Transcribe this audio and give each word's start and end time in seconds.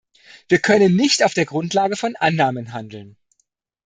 Wir 0.47 0.57
können 0.57 0.95
nicht 0.95 1.21
auf 1.21 1.35
der 1.35 1.45
Grundlage 1.45 1.95
von 1.95 2.15
Annahmen 2.15 2.73
handeln. 2.73 3.17